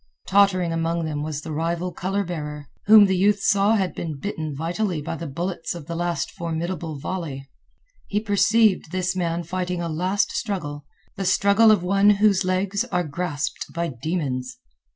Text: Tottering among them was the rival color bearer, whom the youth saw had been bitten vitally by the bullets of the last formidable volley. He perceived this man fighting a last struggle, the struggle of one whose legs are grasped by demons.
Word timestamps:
Tottering 0.25 0.73
among 0.73 1.05
them 1.05 1.21
was 1.21 1.41
the 1.41 1.51
rival 1.51 1.91
color 1.91 2.23
bearer, 2.23 2.67
whom 2.87 3.05
the 3.05 3.15
youth 3.15 3.39
saw 3.41 3.75
had 3.75 3.93
been 3.93 4.17
bitten 4.19 4.55
vitally 4.55 4.99
by 4.99 5.15
the 5.15 5.27
bullets 5.27 5.75
of 5.75 5.85
the 5.85 5.93
last 5.93 6.31
formidable 6.31 6.97
volley. 6.97 7.47
He 8.07 8.19
perceived 8.19 8.89
this 8.91 9.15
man 9.15 9.43
fighting 9.43 9.79
a 9.79 9.87
last 9.87 10.31
struggle, 10.31 10.87
the 11.17 11.25
struggle 11.25 11.69
of 11.69 11.83
one 11.83 12.09
whose 12.09 12.43
legs 12.43 12.83
are 12.85 13.03
grasped 13.03 13.71
by 13.75 13.89
demons. 13.89 14.57